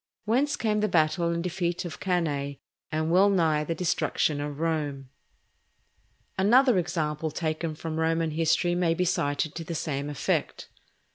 Whence 0.25 0.55
came 0.55 0.79
the 0.79 0.87
battle 0.87 1.29
and 1.29 1.43
defeat 1.43 1.85
of 1.85 1.99
Cannæ, 1.99 2.57
and 2.91 3.11
well 3.11 3.29
nigh 3.29 3.63
the 3.63 3.75
destruction 3.75 4.41
of 4.41 4.59
Rome. 4.59 5.11
Another 6.39 6.79
example 6.79 7.29
taken 7.29 7.75
from 7.75 7.99
Roman 7.99 8.31
history 8.31 8.73
may 8.73 8.95
be 8.95 9.05
cited 9.05 9.53
to 9.53 9.63
the 9.63 9.75
same 9.75 10.09
effect. 10.09 10.69